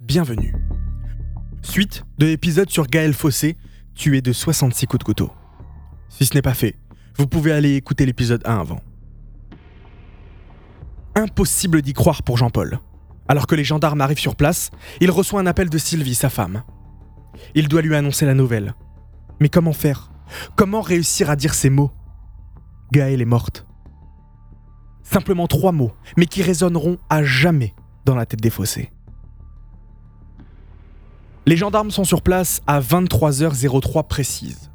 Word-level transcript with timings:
Bienvenue. 0.00 0.54
Suite 1.60 2.06
de 2.16 2.24
l'épisode 2.24 2.70
sur 2.70 2.86
Gaël 2.86 3.12
Fossé, 3.12 3.58
tué 3.94 4.22
de 4.22 4.32
66 4.32 4.86
coups 4.86 5.00
de 5.00 5.04
couteau. 5.04 5.30
Si 6.08 6.24
ce 6.24 6.32
n'est 6.32 6.40
pas 6.40 6.54
fait, 6.54 6.78
vous 7.18 7.26
pouvez 7.26 7.52
aller 7.52 7.74
écouter 7.74 8.06
l'épisode 8.06 8.40
1 8.46 8.60
avant. 8.60 8.80
Impossible 11.14 11.82
d'y 11.82 11.92
croire 11.92 12.22
pour 12.22 12.38
Jean-Paul. 12.38 12.80
Alors 13.28 13.46
que 13.46 13.54
les 13.54 13.62
gendarmes 13.62 14.00
arrivent 14.00 14.18
sur 14.18 14.36
place, 14.36 14.70
il 15.02 15.10
reçoit 15.10 15.38
un 15.38 15.46
appel 15.46 15.68
de 15.68 15.76
Sylvie, 15.76 16.14
sa 16.14 16.30
femme. 16.30 16.62
Il 17.54 17.68
doit 17.68 17.82
lui 17.82 17.94
annoncer 17.94 18.24
la 18.24 18.34
nouvelle. 18.34 18.74
Mais 19.38 19.50
comment 19.50 19.74
faire? 19.74 20.10
Comment 20.56 20.80
réussir 20.80 21.28
à 21.28 21.36
dire 21.36 21.52
ces 21.52 21.68
mots? 21.68 21.90
Gaëlle 22.90 23.20
est 23.20 23.26
morte. 23.26 23.66
Simplement 25.02 25.46
trois 25.46 25.72
mots, 25.72 25.92
mais 26.16 26.24
qui 26.24 26.42
résonneront 26.42 26.96
à 27.10 27.22
jamais 27.22 27.74
dans 28.06 28.14
la 28.14 28.24
tête 28.24 28.40
des 28.40 28.48
fossés. 28.48 28.90
Les 31.46 31.56
gendarmes 31.56 31.90
sont 31.90 32.04
sur 32.04 32.20
place 32.20 32.60
à 32.66 32.80
23h03 32.80 34.06
précise. 34.06 34.70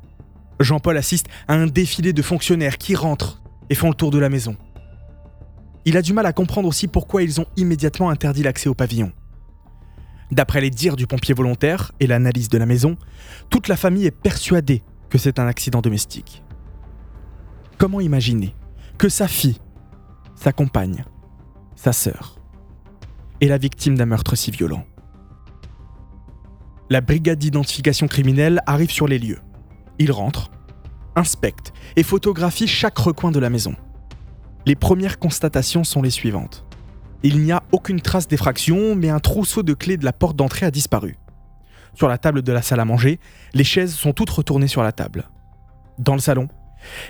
Jean-Paul 0.59 0.97
assiste 0.97 1.27
à 1.47 1.53
un 1.53 1.67
défilé 1.67 2.11
de 2.11 2.21
fonctionnaires 2.21 2.77
qui 2.77 2.95
rentrent 2.95 3.41
et 3.69 3.75
font 3.75 3.89
le 3.89 3.93
tour 3.93 4.09
de 4.09 4.17
la 4.17 4.29
maison. 4.29 4.57
Il 5.85 5.95
a 5.95 6.01
du 6.01 6.13
mal 6.13 6.25
à 6.25 6.33
comprendre 6.33 6.67
aussi 6.67 6.87
pourquoi 6.87 7.21
ils 7.21 7.39
ont 7.39 7.45
immédiatement 7.55 8.09
interdit 8.09 8.41
l'accès 8.41 8.67
au 8.67 8.73
pavillon. 8.73 9.11
D'après 10.31 10.59
les 10.59 10.71
dires 10.71 10.95
du 10.95 11.05
pompier 11.05 11.35
volontaire 11.35 11.91
et 11.99 12.07
l'analyse 12.07 12.49
de 12.49 12.57
la 12.57 12.65
maison, 12.65 12.97
toute 13.51 13.67
la 13.67 13.77
famille 13.77 14.07
est 14.07 14.11
persuadée 14.11 14.81
que 15.09 15.19
c'est 15.19 15.37
un 15.37 15.45
accident 15.45 15.81
domestique. 15.81 16.43
Comment 17.77 18.01
imaginer 18.01 18.55
que 18.97 19.07
sa 19.07 19.27
fille, 19.27 19.59
sa 20.33 20.51
compagne, 20.51 21.05
sa 21.75 21.93
sœur 21.93 22.39
est 23.39 23.47
la 23.47 23.59
victime 23.59 23.95
d'un 23.95 24.07
meurtre 24.07 24.35
si 24.35 24.49
violent? 24.49 24.85
La 26.87 27.01
brigade 27.01 27.39
d'identification 27.39 28.07
criminelle 28.07 28.61
arrive 28.67 28.91
sur 28.91 29.07
les 29.07 29.17
lieux. 29.17 29.39
Ils 29.97 30.11
rentrent, 30.11 30.51
inspectent 31.15 31.73
et 31.95 32.03
photographient 32.03 32.67
chaque 32.67 32.97
recoin 32.99 33.31
de 33.31 33.39
la 33.39 33.49
maison. 33.49 33.75
Les 34.67 34.75
premières 34.75 35.17
constatations 35.17 35.83
sont 35.83 36.03
les 36.03 36.11
suivantes. 36.11 36.63
Il 37.23 37.41
n'y 37.41 37.51
a 37.51 37.63
aucune 37.71 38.01
trace 38.01 38.27
d'effraction, 38.27 38.95
mais 38.95 39.09
un 39.09 39.19
trousseau 39.19 39.63
de 39.63 39.73
clés 39.73 39.97
de 39.97 40.05
la 40.05 40.13
porte 40.13 40.35
d'entrée 40.35 40.67
a 40.67 40.71
disparu. 40.71 41.17
Sur 41.95 42.07
la 42.07 42.19
table 42.19 42.43
de 42.43 42.51
la 42.51 42.61
salle 42.61 42.79
à 42.79 42.85
manger, 42.85 43.19
les 43.55 43.63
chaises 43.63 43.95
sont 43.95 44.13
toutes 44.13 44.29
retournées 44.29 44.67
sur 44.67 44.83
la 44.83 44.91
table. 44.91 45.29
Dans 45.97 46.13
le 46.13 46.19
salon, 46.19 46.49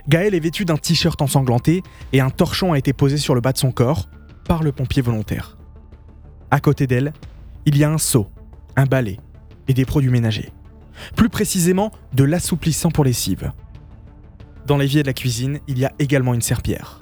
Gaël 0.07 0.35
est 0.35 0.39
vêtu 0.39 0.63
d'un 0.63 0.77
t-shirt 0.77 1.21
ensanglanté 1.21 1.83
et 2.13 2.21
un 2.21 2.29
torchon 2.29 2.71
a 2.71 2.77
été 2.77 2.93
posé 2.93 3.17
sur 3.17 3.35
le 3.35 3.41
bas 3.41 3.51
de 3.51 3.57
son 3.57 3.73
corps 3.73 4.07
par 4.47 4.63
le 4.63 4.71
pompier 4.71 5.01
volontaire. 5.01 5.57
À 6.49 6.61
côté 6.61 6.87
d'elle, 6.87 7.11
il 7.65 7.77
y 7.77 7.83
a 7.83 7.91
un 7.91 7.97
seau, 7.97 8.29
un 8.77 8.85
balai 8.85 9.19
et 9.67 9.73
des 9.73 9.85
produits 9.85 10.09
ménagers. 10.09 10.51
Plus 11.15 11.29
précisément, 11.29 11.91
de 12.13 12.23
l'assouplissant 12.23 12.89
pour 12.89 13.03
les 13.03 13.13
cives. 13.13 13.51
Dans 14.65 14.77
l'évier 14.77 15.01
de 15.01 15.07
la 15.07 15.13
cuisine, 15.13 15.59
il 15.67 15.77
y 15.77 15.85
a 15.85 15.91
également 15.99 16.33
une 16.33 16.41
serpillère. 16.41 16.99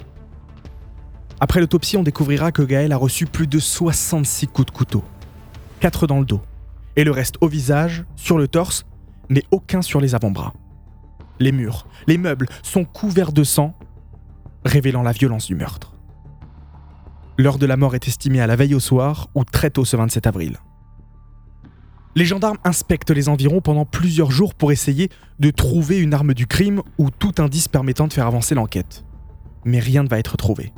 Après 1.40 1.60
l'autopsie, 1.60 1.96
on 1.96 2.02
découvrira 2.02 2.52
que 2.52 2.62
Gaël 2.62 2.92
a 2.92 2.96
reçu 2.96 3.26
plus 3.26 3.46
de 3.46 3.58
66 3.58 4.48
coups 4.48 4.66
de 4.66 4.70
couteau. 4.70 5.04
4 5.80 6.06
dans 6.06 6.18
le 6.18 6.24
dos, 6.24 6.40
et 6.96 7.04
le 7.04 7.10
reste 7.10 7.36
au 7.40 7.48
visage, 7.48 8.04
sur 8.16 8.38
le 8.38 8.48
torse, 8.48 8.84
mais 9.28 9.42
aucun 9.50 9.82
sur 9.82 10.00
les 10.00 10.14
avant-bras. 10.14 10.52
Les 11.40 11.52
murs, 11.52 11.86
les 12.06 12.18
meubles 12.18 12.48
sont 12.62 12.84
couverts 12.84 13.32
de 13.32 13.44
sang, 13.44 13.74
révélant 14.64 15.02
la 15.02 15.12
violence 15.12 15.46
du 15.46 15.54
meurtre. 15.54 15.94
L'heure 17.36 17.58
de 17.58 17.66
la 17.66 17.76
mort 17.76 17.94
est 17.94 18.06
estimée 18.06 18.40
à 18.40 18.46
la 18.46 18.56
veille 18.56 18.74
au 18.74 18.80
soir 18.80 19.28
ou 19.34 19.44
très 19.44 19.70
tôt 19.70 19.84
ce 19.84 19.96
27 19.96 20.26
avril. 20.26 20.58
Les 22.16 22.24
gendarmes 22.24 22.58
inspectent 22.62 23.10
les 23.10 23.28
environs 23.28 23.60
pendant 23.60 23.84
plusieurs 23.84 24.30
jours 24.30 24.54
pour 24.54 24.70
essayer 24.70 25.10
de 25.40 25.50
trouver 25.50 25.98
une 25.98 26.14
arme 26.14 26.32
du 26.32 26.46
crime 26.46 26.80
ou 26.96 27.10
tout 27.10 27.32
indice 27.38 27.66
permettant 27.66 28.06
de 28.06 28.12
faire 28.12 28.26
avancer 28.26 28.54
l'enquête. 28.54 29.04
Mais 29.64 29.80
rien 29.80 30.04
ne 30.04 30.08
va 30.08 30.20
être 30.20 30.36
trouvé. 30.36 30.72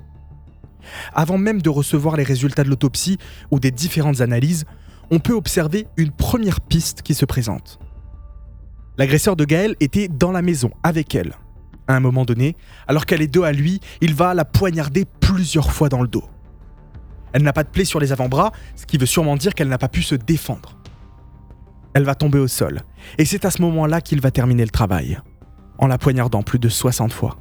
Avant 1.12 1.36
même 1.36 1.60
de 1.60 1.68
recevoir 1.68 2.16
les 2.16 2.22
résultats 2.22 2.64
de 2.64 2.70
l'autopsie 2.70 3.18
ou 3.50 3.60
des 3.60 3.70
différentes 3.70 4.22
analyses, 4.22 4.64
on 5.10 5.18
peut 5.18 5.34
observer 5.34 5.86
une 5.98 6.10
première 6.10 6.62
piste 6.62 7.02
qui 7.02 7.12
se 7.12 7.26
présente. 7.26 7.78
L'agresseur 8.96 9.36
de 9.36 9.44
Gaël 9.44 9.76
était 9.80 10.08
dans 10.08 10.32
la 10.32 10.40
maison 10.40 10.70
avec 10.82 11.14
elle. 11.14 11.34
À 11.86 11.94
un 11.94 12.00
moment 12.00 12.24
donné, 12.24 12.56
alors 12.88 13.04
qu'elle 13.04 13.20
est 13.20 13.26
dos 13.26 13.44
à 13.44 13.52
lui, 13.52 13.80
il 14.00 14.14
va 14.14 14.32
la 14.32 14.46
poignarder 14.46 15.04
plusieurs 15.20 15.70
fois 15.70 15.90
dans 15.90 16.00
le 16.00 16.08
dos. 16.08 16.24
Elle 17.32 17.42
n'a 17.42 17.52
pas 17.52 17.62
de 17.62 17.68
plaie 17.68 17.84
sur 17.84 18.00
les 18.00 18.12
avant-bras, 18.12 18.52
ce 18.74 18.86
qui 18.86 18.96
veut 18.96 19.06
sûrement 19.06 19.36
dire 19.36 19.54
qu'elle 19.54 19.68
n'a 19.68 19.78
pas 19.78 19.88
pu 19.88 20.02
se 20.02 20.14
défendre. 20.14 20.75
Elle 21.96 22.04
va 22.04 22.14
tomber 22.14 22.38
au 22.38 22.46
sol, 22.46 22.82
et 23.16 23.24
c'est 23.24 23.46
à 23.46 23.50
ce 23.50 23.62
moment-là 23.62 24.02
qu'il 24.02 24.20
va 24.20 24.30
terminer 24.30 24.64
le 24.64 24.70
travail, 24.70 25.18
en 25.78 25.86
la 25.86 25.96
poignardant 25.96 26.42
plus 26.42 26.58
de 26.58 26.68
60 26.68 27.10
fois. 27.10 27.38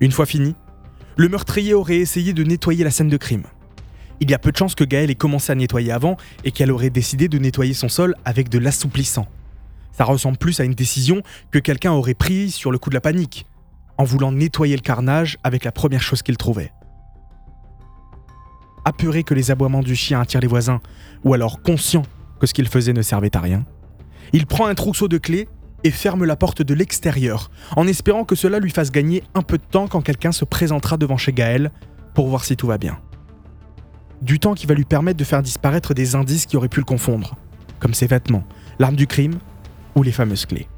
Une 0.00 0.10
fois 0.10 0.24
fini, 0.24 0.54
le 1.18 1.28
meurtrier 1.28 1.74
aurait 1.74 1.98
essayé 1.98 2.32
de 2.32 2.42
nettoyer 2.42 2.84
la 2.84 2.90
scène 2.90 3.10
de 3.10 3.18
crime. 3.18 3.42
Il 4.20 4.30
y 4.30 4.34
a 4.34 4.38
peu 4.38 4.50
de 4.50 4.56
chances 4.56 4.74
que 4.74 4.84
Gaël 4.84 5.10
ait 5.10 5.14
commencé 5.14 5.52
à 5.52 5.56
nettoyer 5.56 5.92
avant 5.92 6.16
et 6.42 6.52
qu'elle 6.52 6.72
aurait 6.72 6.88
décidé 6.88 7.28
de 7.28 7.36
nettoyer 7.36 7.74
son 7.74 7.90
sol 7.90 8.14
avec 8.24 8.48
de 8.48 8.58
l'assouplissant. 8.58 9.28
Ça 9.92 10.04
ressemble 10.04 10.38
plus 10.38 10.60
à 10.60 10.64
une 10.64 10.72
décision 10.72 11.20
que 11.50 11.58
quelqu'un 11.58 11.92
aurait 11.92 12.14
prise 12.14 12.54
sur 12.54 12.72
le 12.72 12.78
coup 12.78 12.88
de 12.88 12.94
la 12.94 13.02
panique, 13.02 13.44
en 13.98 14.04
voulant 14.04 14.32
nettoyer 14.32 14.74
le 14.74 14.80
carnage 14.80 15.36
avec 15.44 15.64
la 15.64 15.70
première 15.70 16.00
chose 16.00 16.22
qu'il 16.22 16.38
trouvait. 16.38 16.72
Apuré 18.84 19.22
que 19.22 19.34
les 19.34 19.50
aboiements 19.50 19.82
du 19.82 19.96
chien 19.96 20.20
attirent 20.20 20.40
les 20.40 20.46
voisins, 20.46 20.80
ou 21.24 21.34
alors 21.34 21.62
conscient 21.62 22.02
que 22.38 22.46
ce 22.46 22.54
qu'il 22.54 22.68
faisait 22.68 22.92
ne 22.92 23.02
servait 23.02 23.34
à 23.36 23.40
rien, 23.40 23.64
il 24.32 24.46
prend 24.46 24.66
un 24.66 24.74
trousseau 24.74 25.08
de 25.08 25.18
clés 25.18 25.48
et 25.84 25.90
ferme 25.90 26.24
la 26.24 26.36
porte 26.36 26.62
de 26.62 26.74
l'extérieur, 26.74 27.50
en 27.76 27.86
espérant 27.86 28.24
que 28.24 28.34
cela 28.34 28.58
lui 28.58 28.70
fasse 28.70 28.90
gagner 28.90 29.22
un 29.34 29.42
peu 29.42 29.58
de 29.58 29.62
temps 29.62 29.86
quand 29.86 30.00
quelqu'un 30.00 30.32
se 30.32 30.44
présentera 30.44 30.96
devant 30.96 31.16
chez 31.16 31.32
Gaël 31.32 31.70
pour 32.14 32.28
voir 32.28 32.44
si 32.44 32.56
tout 32.56 32.66
va 32.66 32.78
bien. 32.78 32.98
Du 34.22 34.38
temps 34.38 34.54
qui 34.54 34.66
va 34.66 34.74
lui 34.74 34.84
permettre 34.84 35.18
de 35.18 35.24
faire 35.24 35.42
disparaître 35.42 35.92
des 35.92 36.14
indices 36.14 36.46
qui 36.46 36.56
auraient 36.56 36.68
pu 36.68 36.80
le 36.80 36.86
confondre, 36.86 37.36
comme 37.78 37.94
ses 37.94 38.06
vêtements, 38.06 38.44
l'arme 38.78 38.96
du 38.96 39.06
crime 39.06 39.38
ou 39.94 40.02
les 40.02 40.12
fameuses 40.12 40.46
clés. 40.46 40.68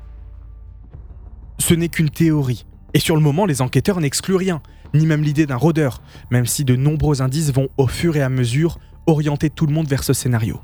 Ce 1.58 1.74
n'est 1.74 1.88
qu'une 1.88 2.10
théorie, 2.10 2.66
et 2.94 2.98
sur 2.98 3.14
le 3.14 3.22
moment, 3.22 3.46
les 3.46 3.62
enquêteurs 3.62 4.00
n'excluent 4.00 4.36
rien, 4.36 4.60
ni 4.96 5.06
même 5.06 5.22
l'idée 5.22 5.46
d'un 5.46 5.56
rôdeur, 5.56 6.00
même 6.30 6.46
si 6.46 6.64
de 6.64 6.76
nombreux 6.76 7.22
indices 7.22 7.52
vont 7.52 7.68
au 7.76 7.86
fur 7.86 8.16
et 8.16 8.22
à 8.22 8.28
mesure 8.28 8.78
orienter 9.06 9.50
tout 9.50 9.66
le 9.66 9.72
monde 9.72 9.88
vers 9.88 10.04
ce 10.04 10.12
scénario. 10.12 10.60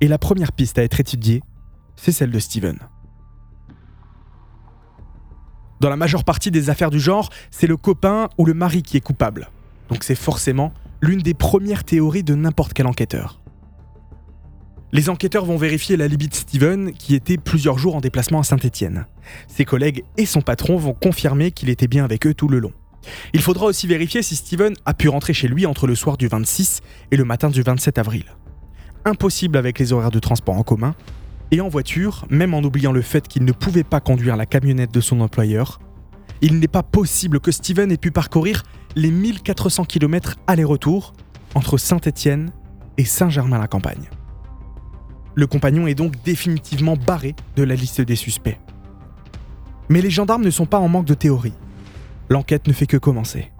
Et 0.00 0.08
la 0.08 0.18
première 0.18 0.52
piste 0.52 0.78
à 0.78 0.82
être 0.82 1.00
étudiée, 1.00 1.42
c'est 1.96 2.12
celle 2.12 2.30
de 2.30 2.38
Steven. 2.38 2.78
Dans 5.80 5.90
la 5.90 5.96
majeure 5.96 6.24
partie 6.24 6.50
des 6.50 6.70
affaires 6.70 6.90
du 6.90 7.00
genre, 7.00 7.30
c'est 7.50 7.66
le 7.66 7.76
copain 7.76 8.28
ou 8.38 8.46
le 8.46 8.54
mari 8.54 8.82
qui 8.82 8.96
est 8.96 9.00
coupable. 9.00 9.50
Donc 9.88 10.04
c'est 10.04 10.14
forcément 10.14 10.72
l'une 11.00 11.20
des 11.20 11.34
premières 11.34 11.84
théories 11.84 12.24
de 12.24 12.34
n'importe 12.34 12.72
quel 12.72 12.86
enquêteur. 12.86 13.40
Les 14.92 15.10
enquêteurs 15.10 15.44
vont 15.44 15.56
vérifier 15.56 15.96
l'alibi 15.96 16.28
de 16.28 16.34
Steven, 16.34 16.92
qui 16.92 17.14
était 17.14 17.36
plusieurs 17.36 17.76
jours 17.76 17.96
en 17.96 18.00
déplacement 18.00 18.40
à 18.40 18.44
Saint-Étienne. 18.44 19.06
Ses 19.48 19.64
collègues 19.64 20.04
et 20.16 20.26
son 20.26 20.40
patron 20.40 20.76
vont 20.76 20.94
confirmer 20.94 21.50
qu'il 21.50 21.68
était 21.68 21.88
bien 21.88 22.04
avec 22.04 22.26
eux 22.26 22.34
tout 22.34 22.48
le 22.48 22.60
long. 22.60 22.72
Il 23.32 23.40
faudra 23.40 23.66
aussi 23.66 23.86
vérifier 23.86 24.22
si 24.22 24.36
Steven 24.36 24.74
a 24.84 24.94
pu 24.94 25.08
rentrer 25.08 25.32
chez 25.32 25.48
lui 25.48 25.66
entre 25.66 25.86
le 25.86 25.94
soir 25.94 26.16
du 26.16 26.28
26 26.28 26.80
et 27.10 27.16
le 27.16 27.24
matin 27.24 27.50
du 27.50 27.62
27 27.62 27.98
avril. 27.98 28.24
Impossible 29.04 29.56
avec 29.56 29.78
les 29.78 29.92
horaires 29.92 30.10
de 30.10 30.18
transport 30.18 30.56
en 30.56 30.62
commun, 30.62 30.94
et 31.50 31.60
en 31.60 31.68
voiture, 31.68 32.26
même 32.28 32.54
en 32.54 32.60
oubliant 32.60 32.92
le 32.92 33.02
fait 33.02 33.28
qu'il 33.28 33.44
ne 33.44 33.52
pouvait 33.52 33.84
pas 33.84 34.00
conduire 34.00 34.36
la 34.36 34.46
camionnette 34.46 34.92
de 34.92 35.00
son 35.00 35.20
employeur, 35.20 35.78
il 36.42 36.58
n'est 36.58 36.68
pas 36.68 36.82
possible 36.82 37.40
que 37.40 37.50
Steven 37.50 37.90
ait 37.92 37.96
pu 37.96 38.10
parcourir 38.10 38.62
les 38.94 39.10
1400 39.10 39.84
km 39.84 40.36
aller-retour 40.46 41.12
entre 41.54 41.78
Saint-Étienne 41.78 42.50
et 42.98 43.04
Saint-Germain-la-Campagne. 43.04 44.10
Le 45.34 45.46
compagnon 45.46 45.86
est 45.86 45.94
donc 45.94 46.22
définitivement 46.24 46.96
barré 46.96 47.34
de 47.56 47.62
la 47.62 47.74
liste 47.74 48.00
des 48.00 48.16
suspects. 48.16 48.58
Mais 49.88 50.00
les 50.00 50.10
gendarmes 50.10 50.44
ne 50.44 50.50
sont 50.50 50.66
pas 50.66 50.78
en 50.78 50.88
manque 50.88 51.06
de 51.06 51.14
théories. 51.14 51.52
L'enquête 52.28 52.66
ne 52.66 52.72
fait 52.72 52.86
que 52.86 52.96
commencer. 52.96 53.52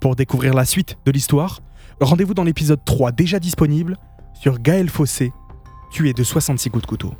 Pour 0.00 0.16
découvrir 0.16 0.54
la 0.54 0.64
suite 0.64 0.96
de 1.04 1.10
l'histoire, 1.10 1.60
Rendez-vous 2.00 2.34
dans 2.34 2.44
l'épisode 2.44 2.84
3 2.84 3.10
déjà 3.10 3.40
disponible 3.40 3.96
sur 4.32 4.60
Gaël 4.60 4.88
Fossé, 4.88 5.32
tué 5.90 6.12
de 6.12 6.22
66 6.22 6.70
coups 6.70 6.82
de 6.82 6.86
couteau. 6.86 7.14